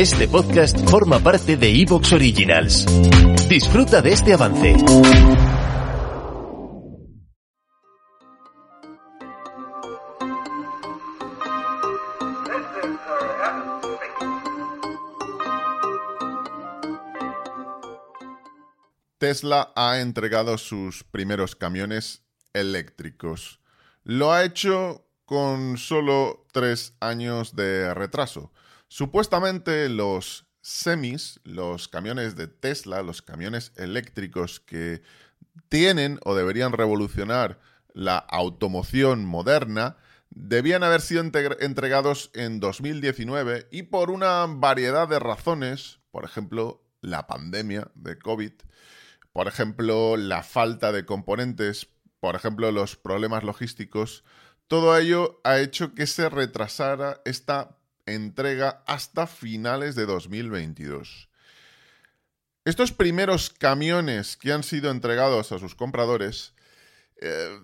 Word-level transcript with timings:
Este 0.00 0.26
podcast 0.28 0.78
forma 0.88 1.18
parte 1.18 1.58
de 1.58 1.82
Evox 1.82 2.14
Originals. 2.14 2.86
Disfruta 3.50 4.00
de 4.00 4.12
este 4.12 4.32
avance. 4.32 4.74
Tesla 19.18 19.70
ha 19.76 20.00
entregado 20.00 20.56
sus 20.56 21.04
primeros 21.04 21.54
camiones 21.56 22.22
eléctricos. 22.54 23.60
Lo 24.04 24.32
ha 24.32 24.44
hecho 24.44 25.04
con 25.26 25.76
solo 25.76 26.46
tres 26.52 26.94
años 27.00 27.54
de 27.54 27.92
retraso. 27.92 28.50
Supuestamente 28.92 29.88
los 29.88 30.48
semis, 30.62 31.38
los 31.44 31.86
camiones 31.86 32.34
de 32.34 32.48
Tesla, 32.48 33.04
los 33.04 33.22
camiones 33.22 33.72
eléctricos 33.76 34.58
que 34.58 35.00
tienen 35.68 36.18
o 36.24 36.34
deberían 36.34 36.72
revolucionar 36.72 37.60
la 37.94 38.18
automoción 38.18 39.24
moderna, 39.24 39.96
debían 40.30 40.82
haber 40.82 41.02
sido 41.02 41.22
entregados 41.22 42.32
en 42.34 42.58
2019 42.58 43.68
y 43.70 43.84
por 43.84 44.10
una 44.10 44.44
variedad 44.48 45.06
de 45.06 45.20
razones, 45.20 46.00
por 46.10 46.24
ejemplo, 46.24 46.82
la 47.00 47.28
pandemia 47.28 47.92
de 47.94 48.18
COVID, 48.18 48.52
por 49.32 49.46
ejemplo, 49.46 50.16
la 50.16 50.42
falta 50.42 50.90
de 50.90 51.06
componentes, 51.06 51.86
por 52.18 52.34
ejemplo, 52.34 52.72
los 52.72 52.96
problemas 52.96 53.44
logísticos, 53.44 54.24
todo 54.66 54.96
ello 54.96 55.40
ha 55.44 55.60
hecho 55.60 55.94
que 55.94 56.08
se 56.08 56.28
retrasara 56.28 57.20
esta 57.24 57.76
entrega 58.06 58.82
hasta 58.86 59.26
finales 59.26 59.94
de 59.94 60.06
2022. 60.06 61.28
Estos 62.64 62.92
primeros 62.92 63.50
camiones 63.50 64.36
que 64.36 64.52
han 64.52 64.62
sido 64.62 64.90
entregados 64.90 65.50
a 65.52 65.58
sus 65.58 65.74
compradores 65.74 66.54
eh, 67.20 67.58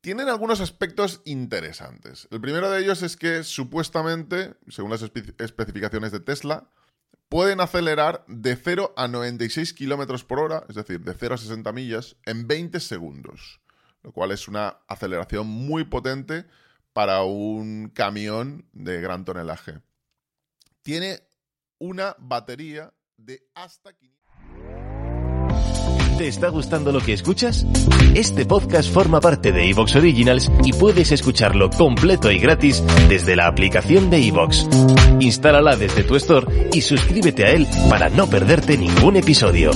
tienen 0.00 0.28
algunos 0.28 0.60
aspectos 0.60 1.22
interesantes. 1.24 2.28
El 2.30 2.40
primero 2.40 2.70
de 2.70 2.80
ellos 2.80 3.02
es 3.02 3.16
que 3.16 3.42
supuestamente, 3.42 4.54
según 4.68 4.90
las 4.90 5.02
especificaciones 5.02 6.12
de 6.12 6.20
Tesla, 6.20 6.70
pueden 7.28 7.60
acelerar 7.60 8.24
de 8.26 8.56
0 8.56 8.94
a 8.96 9.08
96 9.08 9.74
kilómetros 9.74 10.24
por 10.24 10.38
hora, 10.38 10.64
es 10.68 10.76
decir, 10.76 11.00
de 11.00 11.14
0 11.14 11.34
a 11.34 11.38
60 11.38 11.72
millas, 11.72 12.16
en 12.24 12.46
20 12.46 12.80
segundos, 12.80 13.60
lo 14.02 14.12
cual 14.12 14.30
es 14.32 14.48
una 14.48 14.78
aceleración 14.88 15.46
muy 15.46 15.84
potente 15.84 16.46
para 16.98 17.22
un 17.22 17.92
camión 17.94 18.66
de 18.72 19.00
gran 19.00 19.24
tonelaje. 19.24 19.74
Tiene 20.82 21.20
una 21.78 22.16
batería 22.18 22.92
de 23.16 23.40
hasta 23.54 23.92
500. 23.92 26.18
¿Te 26.18 26.26
está 26.26 26.48
gustando 26.48 26.90
lo 26.90 26.98
que 26.98 27.12
escuchas? 27.12 27.64
Este 28.16 28.46
podcast 28.46 28.92
forma 28.92 29.20
parte 29.20 29.52
de 29.52 29.70
Evox 29.70 29.94
Originals 29.94 30.50
y 30.64 30.72
puedes 30.72 31.12
escucharlo 31.12 31.70
completo 31.70 32.32
y 32.32 32.40
gratis 32.40 32.82
desde 33.08 33.36
la 33.36 33.46
aplicación 33.46 34.10
de 34.10 34.26
Evox. 34.26 34.66
Instálala 35.20 35.76
desde 35.76 36.02
tu 36.02 36.16
store 36.16 36.68
y 36.72 36.80
suscríbete 36.80 37.44
a 37.44 37.52
él 37.52 37.68
para 37.88 38.08
no 38.08 38.26
perderte 38.26 38.76
ningún 38.76 39.14
episodio. 39.14 39.70